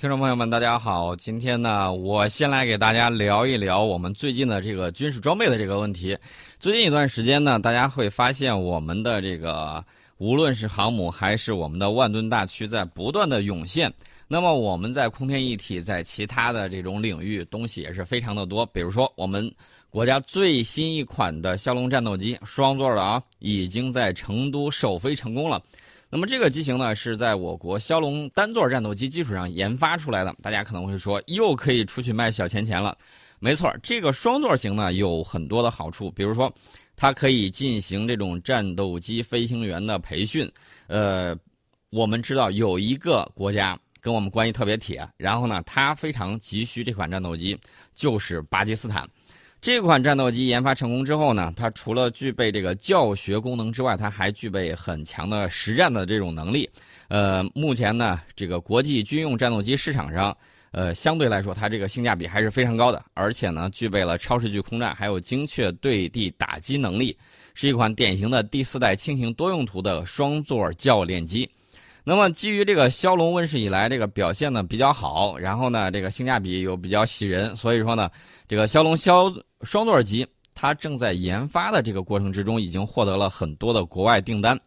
[0.00, 1.16] 听众朋友们，大家好！
[1.16, 6.16] 今天呢，我先来给大家聊一聊我们最近的这个军事装备的这个问题。
[6.60, 9.84] 最近一段时间呢，大家会发现我们的这个
[10.18, 13.92] 无论是航母还是我们的万吨大驱在不断的涌现。
[14.28, 18.64] 那么我们在空天一体，在其他的这种领域东西也是非常的多。
[18.66, 19.52] 比如说，我们
[19.90, 25.60] 国家最新一款的枭龙战斗机，双座的啊，已经在成都首飞成功了。
[26.10, 30.34] 那么这个机型呢，是在我国枭龙单座战斗机基础上研发出来的。
[30.42, 32.96] 大家可能会说，又可以出去卖小钱钱了。
[33.40, 36.52] 没错，这个双座型呢有很多的好处，比如说，
[36.96, 40.50] 它可以进行这种战斗机飞行员的培训。
[40.86, 41.36] 呃，
[41.90, 47.56] 我们知道有一个国家跟我们关系特别铁，然后呢，它非常急需这款战斗机，
[47.94, 49.06] 就是巴基斯坦。
[49.60, 56.68] 这款战斗机研发成功之后呢，它除了具备这个教学功能之外，它还具备很强的实战的这种能力。
[57.08, 60.36] 呃，目前呢，这个国际军用战斗机市场上，
[60.70, 67.16] 呃，相对来说它这个性价比还是非常高的，而且呢，具备了超视距空战，还有精确对地打击能力，
[67.52, 71.50] 是一款典型的第四代轻型多用途的双座教练机。
[72.08, 78.10] 那么，基于这个骁龙问世以来，这个表现呢比较好，然后呢，这个性价比又比较喜人，所以说呢，
[78.48, 84.58] 这个骁龙骁双座机它正在研发的这个过程之中，已经获得了很多的国外订单。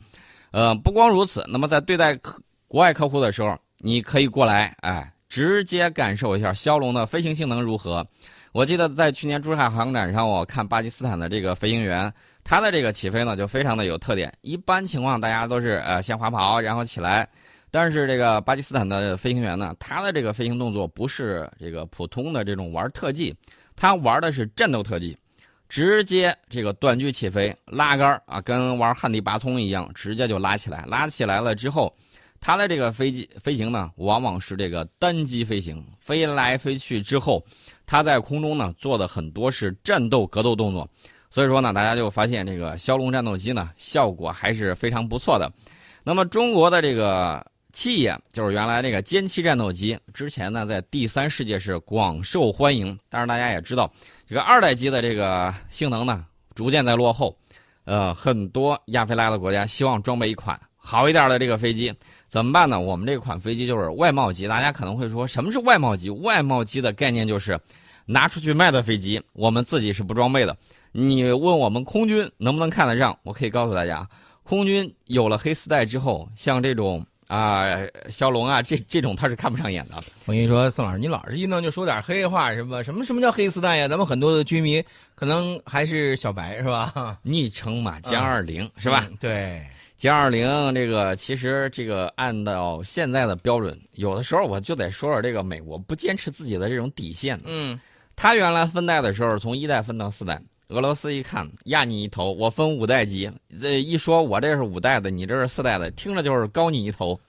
[0.52, 8.06] 呃，不光如此，那么在对待客国外客户的时候，你可以过来，哎，直接感受一下骁龙的飞行性能如何。
[8.52, 12.14] 我记得在去年珠海航展上，我看巴基斯坦的这个飞行员。
[12.44, 14.32] 它的这个起飞呢，就非常的有特点。
[14.42, 17.28] 一般情况，大家都是呃先滑跑，然后起来。
[17.74, 23.34] 但是这个巴基斯坦的飞行员呢，他的这个飞行动作不是这个普通的这种玩特技，
[23.78, 25.18] 他玩的是战斗特技，
[25.70, 30.84] 直接这个短距起飞，拉杆啊，跟玩旱地拔葱一样，直接就拉起来。
[30.86, 31.96] 拉起来了之后，
[32.42, 37.42] 他的这个飞机飞行呢，往往是这个单机飞行，飞来飞去之后，
[37.86, 40.86] 他在空中呢做的很多是战斗格斗动作。
[41.32, 45.52] 所以说呢，大家就发现这个枭龙战斗机呢，效果还是非常不错的。
[46.04, 52.96] 那么中国的这个企业，就是原来这个歼七战斗机，之前呢在第三世界是广受欢迎。
[53.10, 53.92] 但是大家也知道，
[54.28, 57.36] 这个二代机的这个性能呢，逐渐在落后。
[57.86, 61.94] 呃，很多亚非拉的国家希望装备一款好一点的这个飞机，
[62.28, 62.80] 怎么办呢？
[62.80, 64.48] 我们这款飞机就是外贸机。
[64.48, 66.10] 大家可能会说，什么是外贸机？
[66.10, 67.60] 外贸机的概念就是
[68.06, 70.56] 拿出去卖的飞机，我们自己是不装备的。
[70.92, 73.18] 你问我们空军能不能看得上？
[73.24, 74.08] 我可以告诉大家，
[74.44, 77.66] 空军有了黑丝带之后，像这种啊，
[78.10, 79.96] 骁龙啊，这这种他是看不上眼的。
[80.26, 82.84] 我跟你说，宋老师，你老是一弄就说点黑话，是吧？
[82.84, 83.88] 什么什么叫黑丝带呀？
[83.88, 84.84] 咱们很多的军迷
[85.16, 87.18] 可能还是小白，是吧？
[87.24, 89.08] 昵称嘛，歼二零是吧？
[89.18, 89.66] 对，
[89.98, 97.40] 歼二零这个其实这个按照现在的标准，有的时候我就得说说这个美国不坚持自己的这种底线。
[97.46, 97.80] 嗯，
[98.14, 100.42] 他原来分代的时候，从一代分到四代。
[100.72, 107.20] 俄罗斯一看压你一头，我分五代机，这一说我这是五代的，你这是四代的，听着就是高你一头。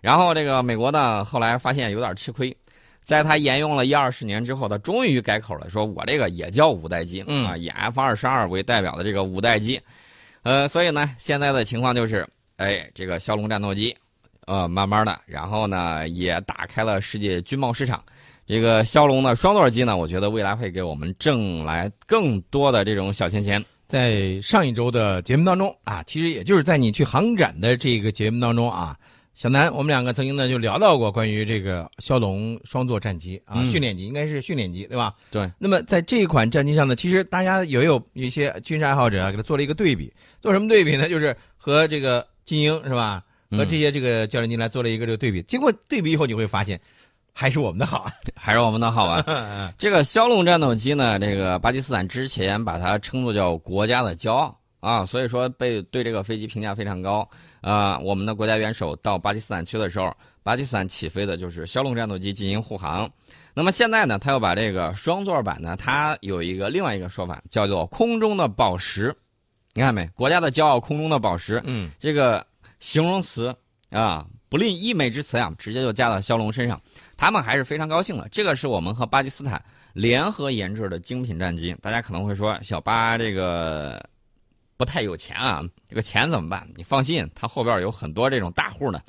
[0.00, 2.56] 然后这个美国呢，后来发现有点吃亏，
[3.02, 9.80] 在他沿用了一二十年之后，他终于改口了，说我这个也叫五代机啊，以 F 二十二为代表的这个五代机。
[10.44, 12.24] 呃，所以呢，现在的情况就是，
[12.56, 13.96] 哎，这个骁龙战斗机，
[14.46, 18.00] 呃，慢慢的，然后呢，也打开了世界军贸市场。
[18.46, 23.64] 这个骁龙的双座机呢，我觉得未来会给我们挣来更多的这种小钱钱。
[23.86, 28.96] 在上一周的节目当中啊，其实也就是在你去航展的这个节目当中啊，
[29.34, 35.14] 小南我们两个曾经呢就聊到过关于这个骁龙双座战机啊，训练机应该是训练机对吧？
[35.30, 35.50] 对。
[35.58, 41.06] 那么在这一款战机上呢，其实大家也有一些军事爱好者啊，给他做了一个对比，做什么对比呢？
[41.08, 43.22] 就是和这个金鹰是吧？
[43.50, 45.42] 和这些这个教练机来做了一个这个对比。
[45.42, 46.80] 结果对比以后，你会发现。
[47.34, 49.72] 还是我们的好啊， 还是我们的好啊！
[49.78, 57.28] 这个枭龙战斗机呢，这个巴基斯坦之前把它称作叫国家的骄傲啊，所以说被对这个飞机评价非常高
[57.60, 57.98] 啊。
[57.98, 63.10] 我们的国家元首到巴基斯坦去的时候，巴基斯坦起飞的就是枭龙战斗机进行护航。
[63.54, 69.14] 那么现在呢，他又把这个双座版呢，它有一个另外一个说法，叫做空中的宝石。
[69.74, 70.06] 你看没？
[70.14, 71.62] 国家的骄傲，空中的宝石。
[71.64, 72.46] 嗯，这个
[72.80, 73.54] 形容词
[73.90, 74.26] 啊。
[74.52, 76.78] 不吝溢美之词呀，直接就加到骁龙身上，
[77.16, 78.28] 他们还是非常高兴的。
[78.30, 79.64] 这个是我们和巴基斯坦
[79.94, 81.74] 联合研制的精品战机。
[81.80, 84.06] 大家可能会说，小巴这个
[84.76, 86.68] 不太有钱啊，这个钱怎么办？
[86.76, 89.00] 你放心，他后边有很多这种大户呢，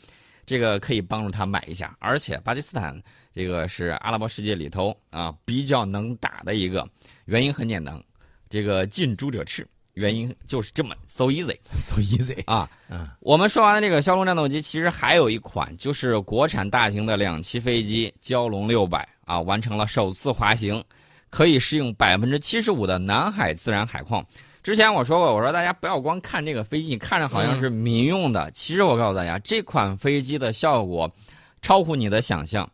[0.45, 1.93] 这个可以帮助他买一下。
[1.99, 2.97] 而且巴基斯坦
[3.33, 6.87] 这个是阿拉伯世界里头啊比较能打的一个，
[7.25, 8.01] 原因很简单，
[8.49, 9.67] 这个近朱者赤。
[9.93, 12.69] 原因就是这么 so easy so easy 啊。
[12.89, 20.83] 嗯，我们说完了这个枭龙战斗机，其实还有一款就是国产大型的两栖飞机蛟龙六百啊，完成了首次滑行，
[21.29, 24.25] 可以适应百分之七十五的南海自然海况。
[24.61, 31.13] 之前我说过，我说大家不要光看这个飞机，你看着好像是民用的，其实我告诉大家，这款飞机的效果
[31.61, 32.69] 超乎你的想象，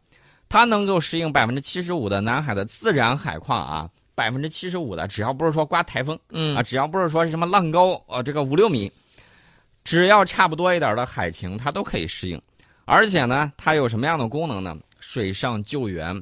[0.47, 3.89] 它能够适应百分之七十五的南海的自然海况啊，
[4.19, 8.91] 百分之七十五的，只要不是说刮台风，嗯啊，只要不是说是什么浪高呃这个五六米，
[9.85, 12.41] 只要差不多一点的海情，它都可以适应。
[12.83, 14.75] 而且呢，它有什么样的功能呢？
[14.99, 16.21] 水上救援。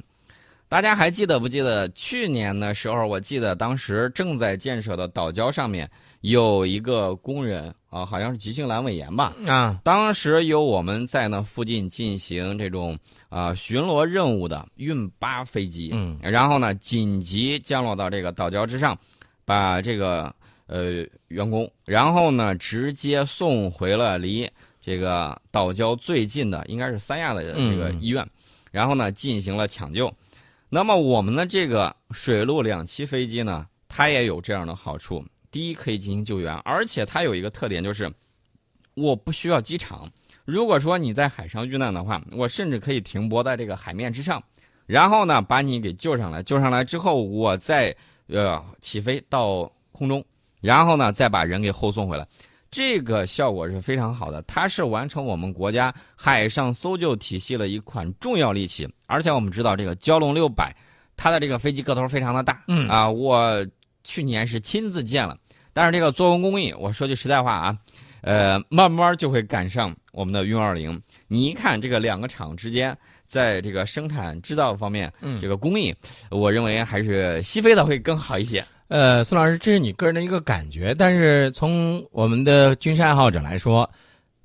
[0.68, 3.04] 大家还记得不记得去年的时候？
[3.04, 5.90] 我记得当时正在建设的岛礁上面
[6.20, 9.34] 有一个工人啊，好像是急性阑尾炎吧。
[9.46, 12.98] 啊，当时有我们在那附近进行这种
[13.28, 18.98] 啊、巡逻任务的运八飞机，嗯，然后呢紧急降落到这个岛礁之上，
[19.44, 20.34] 把这个
[20.66, 24.50] 呃员工，然后呢直接送回了离
[24.82, 28.26] 这个岛礁最近的应该是三亚的这个嗯医院，
[28.70, 30.12] 然后呢进行了抢救。
[30.68, 38.12] 那么我们的这个水陆两栖飞机呢，它也有这样的好处：第一，可以进行救援，而且它有一个特点就是，
[38.94, 40.08] 我不需要机场。
[40.44, 44.42] 如果说你在海上遇难的话，我甚至可以停泊在这个海面之上，
[44.86, 47.94] 然后呢把你给救上来，救上来之后，我再
[48.28, 50.24] 呃起飞到空中，
[50.60, 52.26] 然后呢再把人给后送回来。
[52.70, 58.86] 这个效果是非常好的，它是完成我们国家海上搜救体系的一款重要利器。
[59.06, 60.74] 而且我们知道，这个蛟龙六百，
[61.16, 63.66] 它的这个飞机个头非常的大，嗯啊，我
[64.08, 65.36] 去年是亲自建了。
[65.74, 67.78] 但是这个做工工艺，我说句实在话啊，
[68.22, 70.98] 呃，慢慢就会赶上我们的运二零。
[71.28, 72.96] 你一看这个两个厂之间，
[73.26, 75.94] 在这个生产制造方面，嗯这个工艺，
[76.30, 78.64] 我认为还是西飞的会更好一些。
[78.88, 83.88] 呃，孙老师，这是你个人的一个感觉，但是从我们的军事爱好者来说，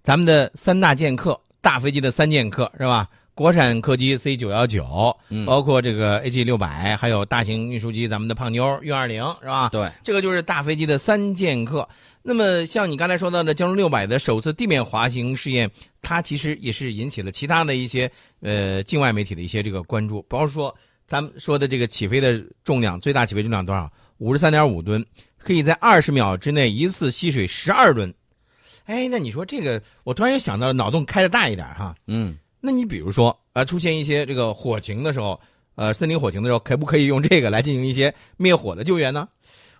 [0.04, 3.07] 咱们的三大剑客，大飞机的三剑客是吧？
[3.35, 9.69] 国产客机 C 九幺九，嗯，包括这个 AG 六百，还有大型运输机，咱们的胖妞运二零是吧？
[9.69, 11.88] 对，这个就是大飞机的三剑客。
[12.21, 15.69] 那么像你刚才说到的江龙六百的首次地面滑行试验，
[16.01, 18.09] 它其实也是引起了其他的一些
[18.41, 20.74] 呃境外媒体的一些这个关注，比方说
[21.06, 23.91] 咱们说的这个起飞的重量，最大起飞重量多少？
[24.19, 25.03] 五十三点五吨，
[25.38, 28.13] 可以在二十秒之内一次吸水十二吨。
[28.86, 31.94] 哎，那你说这个，我突然又想到了，脑洞开的大一点哈。
[32.07, 35.38] 嗯，那你比如说，呃，出现一些这个火情的时候，
[35.75, 39.27] 呃，森林火情的时候，可不可以用这个来进行一些灭火的救援呢？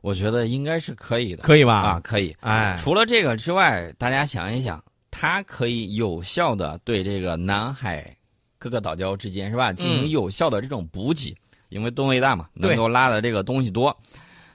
[0.02, 1.44] 我觉得应该是可以的。
[1.44, 1.76] 可以吧？
[1.76, 2.36] 啊，，可以。
[2.42, 8.14] 哎，除了这个之外，大家想一想，它可以有效的对这个南海
[8.60, 11.34] 各个岛礁之间是吧，进行嗯有效的这种补给，
[11.70, 13.96] 因为吨位大嘛，能够拉的这个东西多。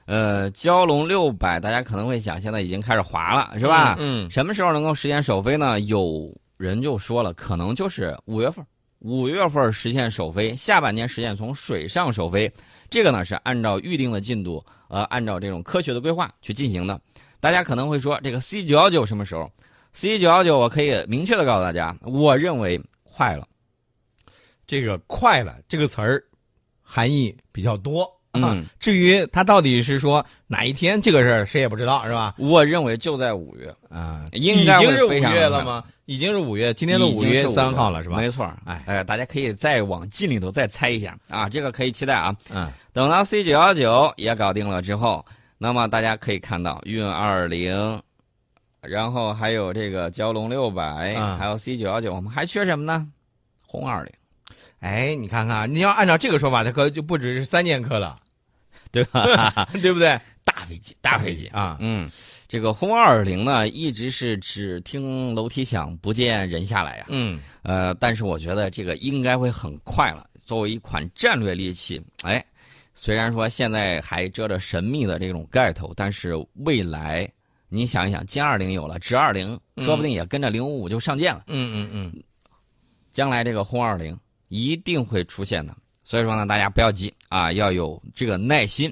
[0.05, 3.97] 呃，蛟龙六百，大家可能会想，现在已经开始滑了，是吧？
[3.99, 5.81] 嗯，什么时候能够实现首飞呢？
[5.81, 8.63] 有人就说了，可能就是五月份，
[8.99, 12.53] 五月份实现首飞，下半年实现从水上首飞。
[12.91, 17.01] 这个呢是按照预定的进度，呃，按照这种科学的规划去进行的。
[17.41, 19.51] 大家可能会说，这个 C 九幺九什么时候
[19.93, 23.47] ？C 九幺九，我可以明确的告诉大家，我认为快了。
[24.67, 26.23] 这个“快了”这个词儿
[26.83, 28.07] 含义比较多。
[28.43, 32.35] 啊嗯，至于他到底是说哪一天这个事儿，谁也不知道，是吧？
[32.39, 35.85] 我认为就在五月，啊，应该已经是五月了吗？
[36.07, 38.17] 已经是五月，今天都五月三号了，是吧？
[38.17, 38.51] 没错。
[38.65, 42.35] 哎哎，大家可以再往近里头再猜一下啊，这个可以期待啊。
[42.51, 45.25] 嗯，等到 C 九幺九也搞定了之后，
[45.59, 48.01] 那么大家可以看到运二零，
[48.81, 53.07] 然后还有这个蛟龙六百、啊还有 C 九幺九，我们还缺什么呢？
[53.67, 54.11] 红二零，
[54.81, 58.17] 哎，你看看，你要按照这个说法，它可就不只是三剑客了，
[58.91, 59.69] 对吧？
[59.81, 60.19] 对不对？
[60.45, 61.47] 大飞机，大飞机。
[61.49, 62.11] 啊，嗯，
[62.49, 70.27] 这个轰二零呢，一直是只听楼梯响，不见人下来呀、嗯，呃，但是我觉得这个应该会很快了。
[70.47, 72.43] 作为一款战略利器，哎，
[72.95, 77.31] 虽然说现在还遮着神秘的这种盖头，但是未来
[77.69, 81.45] 你想一想，歼二零有了，直二零嗯说不定也跟着零五五就上舰了。
[81.49, 82.23] 嗯嗯嗯，
[83.13, 84.19] 将来这个轰二零
[84.49, 85.77] 一定会出现的。
[86.09, 88.91] 所以说呢，大家不要急啊，要有这个耐心。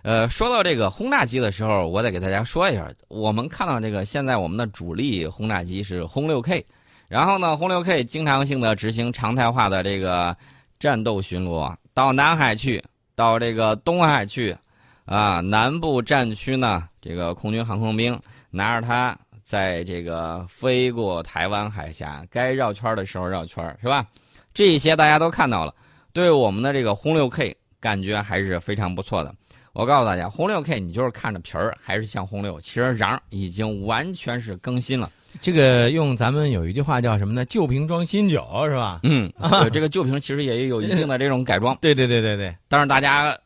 [0.00, 6.64] 呃，说到这个轰炸机的时候，我得给大家说一下，我们看到这个现在我们的主力轰炸机是轰六 K，
[7.08, 10.34] 然后呢，轰六 K 经常性的执行常态化的这个
[10.80, 12.82] 战斗巡逻，到南海去，
[13.14, 14.56] 到这个东海去，
[15.04, 18.18] 啊，南部战区呢，这个空军航空兵
[18.50, 24.06] 拿着它在这个飞过台湾海峡，该绕圈的时候绕圈，是吧？
[24.54, 25.74] 这些大家都看到了，
[26.16, 29.34] 对我们的这个轰六 K 感觉还是非常不错的。
[29.74, 35.10] 我告诉大家，轰六 K 你就是看着皮儿还是像轰六，其实瓤已经完全是更新了。
[35.42, 37.44] 这个用咱们有一句话叫什么呢？
[37.44, 39.00] 旧瓶装新酒是吧？
[39.04, 39.30] 嗯，
[39.70, 41.76] 这个旧瓶其实也有一定的这种改装。
[41.82, 42.56] 对对对对对。
[42.66, 43.38] 但是大家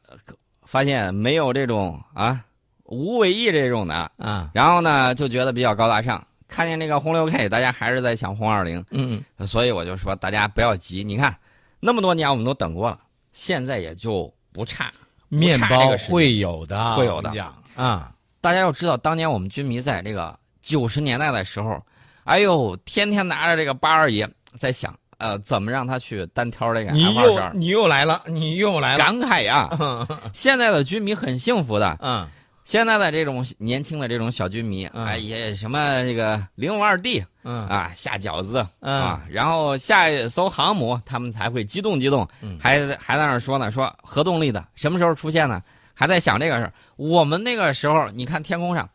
[0.63, 2.41] 发现没有这种啊
[2.85, 6.25] 无尾翼这种的啊，然后呢就觉得比较高大上。
[6.47, 8.79] 看见这个轰六 K，大家还是在想轰二零。
[8.91, 9.47] 嗯嗯。
[9.49, 11.37] 所以我就说大家不要急，你看
[11.81, 13.01] 那么多年我们都等过了，
[13.33, 14.93] 现在也就不差。
[15.29, 17.31] 面包会有的，会有的
[17.77, 18.13] 啊！
[18.41, 21.81] 大家要知道，当年我们军迷在这个九十年代的时候，
[22.25, 27.53] 哎呦，天天拿着这个八二爷在想，呃，怎么让他去单挑这个十二？
[27.55, 29.71] 你又来了，你又来了，感慨呀！
[30.35, 32.27] 现在的军迷很幸福的，嗯。
[32.65, 42.29] 现在的这种年轻的这种小军迷，哎也，什么这个零五二 D，嗯啊下饺子啊，然后下一艘航母，他们才会激动激动，
[42.61, 45.63] 还还在那说呢，说核动力的什么时候出现呢？
[45.95, 46.73] 还在想这个事儿。
[46.97, 48.89] 我们那个时候，你看天空上，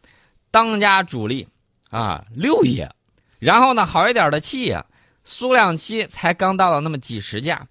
[0.52, 1.48] 当家主力
[1.90, 2.90] 啊六爷，
[3.40, 4.84] 然后呢好一点的七爷，
[5.24, 7.68] 苏两七才刚到了那么几十架。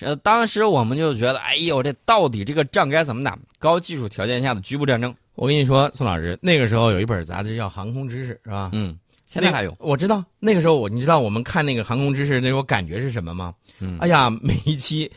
[0.00, 3.38] 呃，当时我们就觉得，哎呦，这到底这个仗该怎么打？
[3.58, 5.14] 高技术条件下的局部战争。
[5.34, 8.70] 我跟你说，宋老师，那个时候有一本杂志叫《航空知识》，是吧？
[8.72, 9.74] 嗯，现在还有。
[9.78, 13.54] 我知道那个时候，我你知道我们看那个《航空知识》那种感觉是什么吗？
[13.80, 15.10] 嗯，哎呀，每一期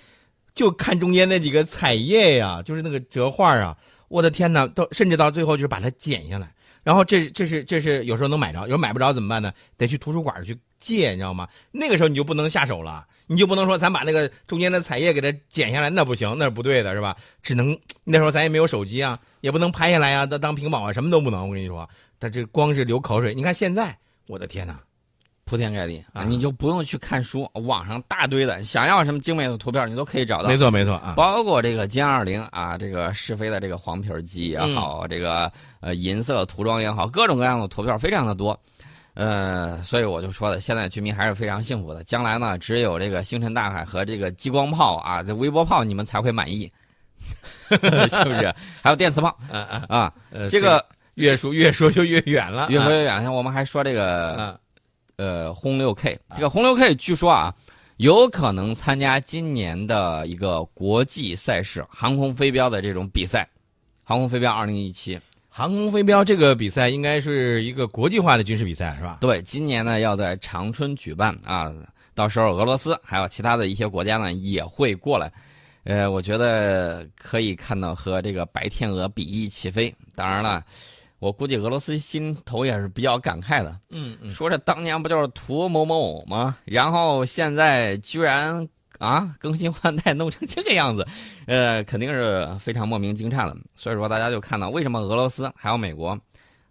[0.53, 3.75] 就看中间那几个彩页呀，就是那个折画啊，
[4.07, 6.49] 我的天哪，到甚至到最后就是把它剪下来。
[6.85, 9.51] 然后这这是这是有时候能买着，有时候买不着怎么办呢？
[9.75, 11.49] 得去图书馆去借，你知道吗？
[11.71, 17.17] 那个时候你就不能下手了，你就不能说咱把那个中间的彩页给它剪下来，那不行，那是不对的，是吧？
[17.41, 21.49] 只能那时候咱也没有手机啊，也不能拍下来啊，当当屏保啊，什么都不能。
[21.49, 21.89] 我跟你说，
[22.19, 23.33] 他这光是流口水。
[23.33, 24.79] 你看现在，我的天哪！
[25.45, 26.23] 铺天盖地啊！
[26.23, 30.49] 你就不用去看书，网上大堆的，想要什么精美的图片，你都可以找到。
[30.49, 31.13] 没错，没错啊！
[31.15, 38.59] 包括这个歼二零啊，这个试飞的这个黄皮机也好，这个呃银色涂装也好，各种各样的图片非常的多。
[39.13, 42.03] 呃，所以我就说了，现在居民还是非常幸福的。
[42.03, 46.69] 将来呢，只有这个星辰大海和这个激光炮啊，这微波炮你们才会满意，
[47.69, 48.51] 是不是？
[48.81, 49.37] 还有电磁炮
[49.87, 50.11] 啊，
[50.49, 50.83] 这个
[51.13, 53.21] 越说越说就越远了，越说越远。
[53.21, 54.59] 像我们还说这个。
[55.17, 57.53] 呃，轰六 K 这个轰六 K 据说啊，
[57.97, 63.47] 有可能参加今年的一个国际赛事——航空飞镖的这种比赛。
[64.03, 65.19] 航空飞镖二零一七，
[65.49, 69.17] 航空飞镖这个比赛应该是一个国际化的军事比赛，是吧？
[69.21, 71.73] 对，今年呢要在长春举办啊，
[72.13, 75.31] 到时候俄罗斯还有其他的一些国家呢也会过来。
[75.85, 79.93] 呃，我觉得可以看到和这个白天鹅比翼齐飞。
[80.13, 80.63] 当然了。
[81.19, 86.57] 我估计俄罗斯心头也是比较感慨的，嗯嗯，说这当年不就是图某某吗？
[86.65, 88.67] 然后现在居然
[88.99, 91.07] 啊更新换代弄成这个样子，
[91.47, 93.55] 呃，肯定是非常莫名惊诧的。
[93.75, 96.19] 所以说大家就看到为什么俄罗斯还有美国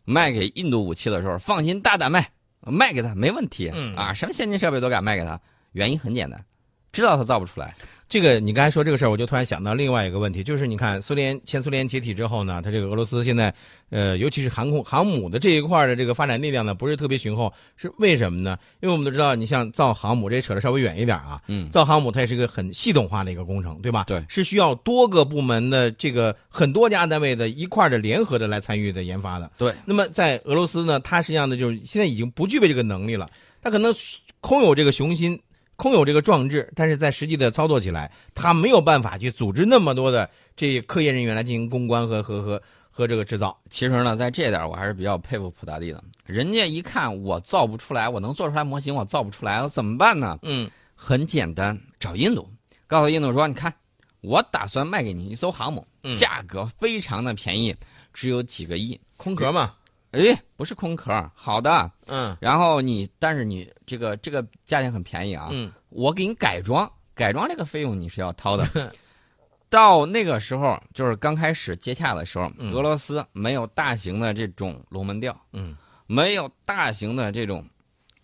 [0.05, 2.29] 卖给印度武器的时候放心大胆卖，
[2.61, 5.41] 卖给他没问题，啊，什么先进设备都敢卖给他，
[5.73, 6.45] 原因很简单，
[6.93, 7.75] 知道他造不出来。
[8.15, 13.53] 这个你刚才说这个事儿，我就突然想到另外一个问题，就是你看苏联前苏联解体之后呢，它这个俄罗斯现在，
[13.91, 18.57] 呃，尤其是航空航母的这一块的这个发展力量呢，不是特别雄厚，是为什么呢？
[18.81, 24.05] 因为我们都知道，你像造航母，这扯得稍微远一点啊，嗯，造航母它也是一个很系统化的一个工程，对吧？
[24.07, 29.51] 对，是需要多个部门的这个很多家单位的一块的联合的来参与的研发的。
[29.59, 33.29] 对，那么在俄罗斯呢，它实际上呢，就是现在已经不具备这个能力了，
[33.61, 33.93] 它可能
[34.41, 35.37] 空有这个雄心。
[35.77, 43.59] 空有这个壮志，但是在实际的操作起来，他没有办法去组织那么多的这科研人员来进行攻关和和和和这个制造。
[43.71, 46.03] 其实呢，在这点我还是比较佩服普大帝的。
[46.27, 50.39] 人家一看我造不出来，我能做出来模型，我造不出来，我怎么办呢？
[50.43, 52.49] 嗯，很简单，找印度，
[52.87, 53.75] 告诉印度说，你看，
[54.21, 55.85] 我打算卖给你一艘航母，
[56.17, 57.75] 价格非常的便宜，
[58.13, 59.73] 只有几个亿，空壳嘛。
[60.15, 68.93] 哎，不是空壳，好的，嗯，然后你，但是你这个这个价钱很便宜啊，嗯，我给你改装，改装这个费用你是要掏的。
[69.71, 77.65] 到那个时候，就是刚开始接洽的时候，俄罗斯没有大型的这种龙门吊，嗯，没有大型的这种，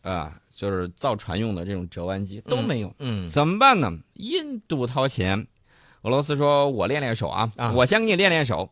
[0.02, 3.90] 啊，就是造船用的这种折弯机都没有，嗯，怎么办呢？
[4.14, 5.44] 印度掏钱，
[6.02, 8.70] 俄罗斯说我练练手啊，啊，我先给你练练手，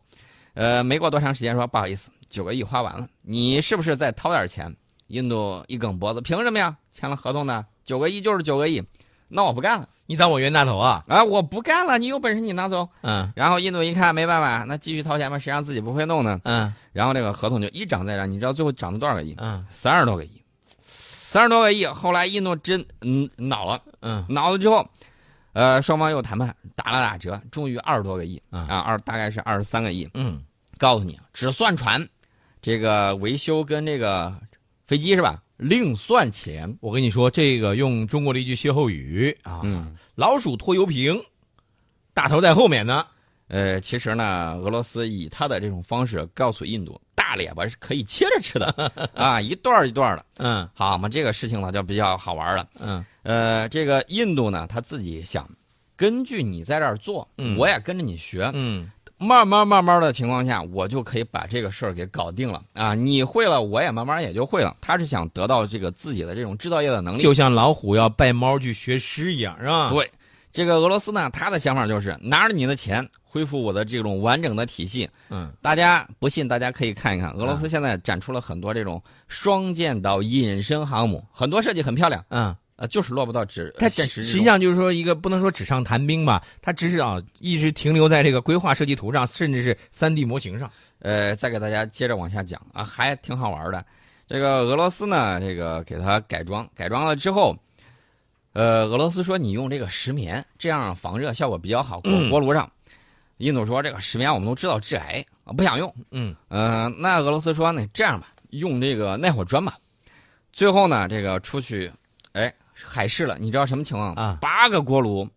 [0.53, 2.09] 呃，没过多长时间说不好意思。
[2.29, 4.73] 九个亿花完了，你是不是再掏点钱？
[5.07, 6.77] 印度一梗脖子，凭什么呀？
[6.91, 8.83] 签了合同的，九个亿就是九个亿，
[9.27, 9.89] 那我不干了。
[10.05, 11.03] 你当我冤大头啊？
[11.07, 12.87] 啊，我不干了，你有本事你拿走。
[13.01, 13.31] 嗯。
[13.35, 16.39] 然后印度一看没办法，那继续掏钱吧，谁让自己不会弄呢？
[16.43, 16.73] 嗯。
[16.93, 19.35] 然后这个合同就一涨再涨，你知道最后涨了多少个亿？
[19.39, 20.41] 嗯，三十多个亿，
[21.25, 21.85] 三十多个亿。
[21.85, 24.87] 后来印度真嗯恼了，嗯，恼了之后，
[25.53, 30.07] 呃，双方又谈判，打了打折，终于二十多个亿啊啊，二大概是二十三个亿。
[30.13, 30.43] 嗯
[30.77, 32.07] 告诉你，只算船，
[32.61, 34.35] 这个维修跟这个
[34.87, 35.41] 飞机是吧？
[35.57, 36.77] 另算钱。
[36.81, 41.21] 我跟你说，这个用中国的一句歇后语啊，嗯，老鼠拖油瓶，
[42.13, 43.05] 大头在后面呢。
[43.47, 50.25] 呃，其实呢，俄罗斯以他的这种方式告诉印度，大列巴是可以切着吃的 啊，一段一段的。
[50.37, 52.67] 嗯好嘛，这个事情呢就比较好玩了。
[52.79, 55.49] 嗯呃，这个印度呢，他自己想，
[55.95, 62.95] 根据你在这儿做，嗯我也跟着你学，嗯慢慢慢慢的情况下，我就可以把这个事儿给搞定了啊！
[62.95, 64.77] 你会了，我也慢慢也就会了。
[64.79, 69.89] 他是想得到这个自己的这种制造业的能力，就像老虎要拜猫去学诗一样，是吧？
[69.89, 70.09] 对。
[70.51, 75.07] 这个俄罗斯呢，他的想法就是拿着你的钱，恢复我的这种完整的体系。
[75.29, 84.23] 嗯大家不信，大家可以看一看，俄罗斯现在展出了很多这种双舰岛隐身航母，很多设计很漂亮，嗯，呃，就是落不到纸它现实。
[84.23, 90.71] 实际上就是说一个不能说纸上谈兵吧，它只是啊一直停留在这个规划设计图上，甚至是三 D 模型上。
[90.99, 93.85] 呃，再给大家接着往下讲啊，还挺好玩的。
[94.27, 97.53] 这个俄罗斯呢，这个给它改装，改装了之后，
[98.53, 102.71] 呃，俄罗斯说你用这个石棉，这样防热效果比较好，锅炉上。
[103.37, 105.93] 印度说这个石棉我们都知道致癌啊，不想用。
[106.11, 109.77] 嗯呃，那俄罗斯说那这样吧，用这个耐火砖吧。
[110.51, 111.89] 最后呢，这个出去，
[112.33, 112.53] 哎，
[112.85, 115.27] 海试了，你知道什么情况啊八个锅炉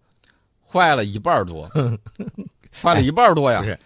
[0.71, 1.71] 坏了一半多，
[2.83, 3.61] 坏了一半 多呀。
[3.61, 3.79] 不是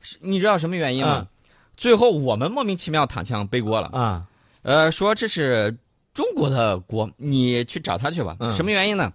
[0.00, 1.10] 是你知道什么原因吗？
[1.12, 1.26] 啊
[1.74, 4.24] 最后我们莫名其妙躺枪背锅了，啊
[4.62, 5.76] 呃，说这是
[6.14, 8.36] 中国的锅，你去找他去吧。
[8.38, 9.12] 嗯什么原因呢？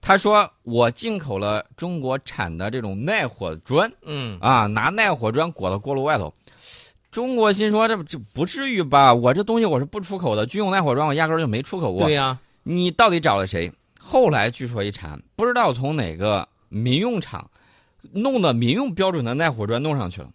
[0.00, 6.34] 他说我进口了中国产的这种耐火砖嗯啊，拿耐火砖裹到锅炉外头。
[7.10, 9.14] 中国心说这这不至于吧？
[9.14, 12.04] 我这东西我是不出口的，军用耐火砖我压根儿就没出口过。
[12.04, 13.72] 对呀、你到底找了谁？
[13.98, 17.50] 后来据说一查，不知道从哪个民用厂
[18.12, 20.30] 弄的民用标准的耐火砖弄上去了。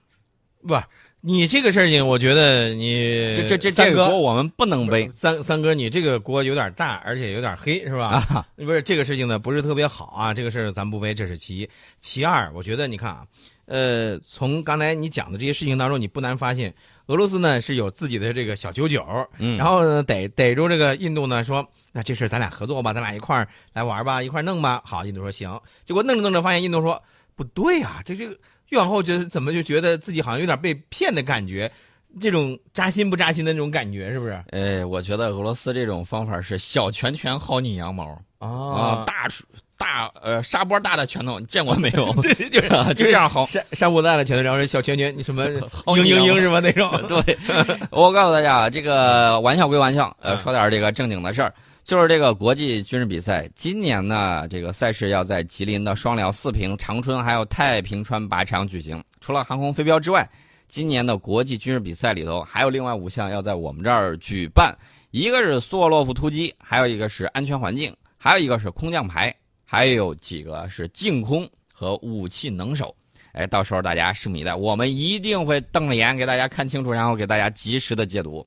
[0.66, 0.84] 不是
[1.22, 8.24] 你这个事情，我觉得你这这这这个锅我们不能背三三哥，你这个锅有点大，而且有点黑，是吧？
[8.30, 8.48] 啊！
[8.56, 10.34] 不是这个事情呢，不是特别好啊。
[10.34, 11.70] 这个事儿咱不背，这是其一。
[12.00, 13.26] 其二，我觉得你看啊，
[13.66, 16.74] 呃，从刚才你讲的这些事情当中，你不难发现，
[17.08, 19.04] 俄罗斯呢是有自己的这个小九九，
[19.39, 24.82] 嗯，然后呢逮逮住这个印度呢说，那这事儿咱俩合作吧，咱俩一块儿来玩吧，一块儿弄吧。
[24.86, 25.60] 好，印度说行。
[25.84, 27.02] 结果弄着弄着发现印度说
[27.36, 28.38] 不对呀、这这个
[28.69, 31.71] 越往后觉得怎么就觉得自己好像有点被骗的感觉，
[32.19, 34.43] 这种扎心不扎心的那种感觉，是不是？
[34.49, 39.27] 哎，我觉得俄罗斯这种方法是小拳拳薅你羊毛啊，大
[39.77, 42.12] 大呃沙波大的拳头，你见过没有？
[42.21, 43.45] 对，就是啊就这样薅。
[43.45, 46.60] 沙沙波大的拳头，然后是小拳拳，你什么嘤嘤嘤是吧？
[46.60, 47.38] 那种 对，
[47.91, 51.53] 我告诉大家啊，这个玩笑归玩笑，呃，嗯说点这个正经的事儿，
[51.88, 59.02] 就是这个国际军事比赛，今年呢，这个赛事要在吉林的双辽、四平、长春还有太平川靶场举行。
[59.21, 60.30] 除了航空飞镖之外，
[60.67, 64.78] 今年的国际军事比赛里头还有另外五项要在我们这儿举办，
[65.12, 72.93] 一个是苏沃洛夫突击，还有一个是安全环境，还有一个是空降排，还有几个是净空和武器能手。
[73.32, 78.45] 哎，到时候大家拭目以待，我们一定会瞪着眼给大家看清楚，然后给大家及时的解读。